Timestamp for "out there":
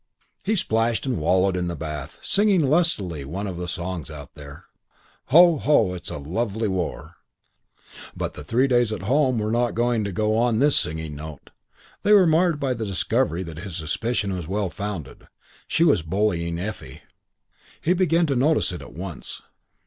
4.09-4.65